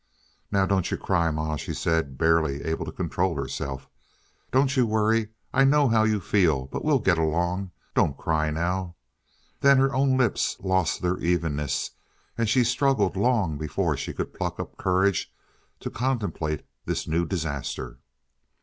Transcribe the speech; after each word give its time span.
"Now, 0.51 0.65
don't 0.65 0.89
you 0.89 0.97
cry, 0.97 1.29
ma," 1.29 1.57
she 1.57 1.75
said, 1.75 2.17
barely 2.17 2.63
able 2.63 2.85
to 2.85 2.91
control 2.91 3.35
herself. 3.35 3.87
"Don't 4.51 4.75
you 4.75 4.87
worry. 4.87 5.27
I 5.53 5.63
know 5.63 5.89
how 5.89 6.05
you 6.05 6.19
feel, 6.19 6.65
but 6.65 6.83
we'll 6.83 6.97
get 6.97 7.19
along. 7.19 7.69
Don't 7.93 8.17
cry 8.17 8.49
now." 8.49 8.95
Then 9.59 9.77
her 9.77 9.93
own 9.93 10.17
lips 10.17 10.57
lost 10.59 11.03
their 11.03 11.19
evenness, 11.19 11.91
and 12.35 12.49
she 12.49 12.63
struggled 12.63 13.15
long 13.15 13.59
before 13.59 13.95
she 13.95 14.11
could 14.11 14.33
pluck 14.33 14.59
up 14.59 14.75
courage 14.75 15.31
to 15.81 15.91
contemplate 15.91 16.65
this 16.85 17.07
new 17.07 17.23
disaster. 17.23 17.99